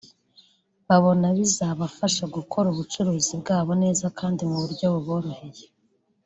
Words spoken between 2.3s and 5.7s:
gukora ubucuruzi bwabo neza kandi mu buryo buboroheye